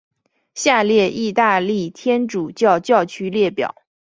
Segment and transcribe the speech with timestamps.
[0.55, 3.75] 下列意大利天主教教区列表。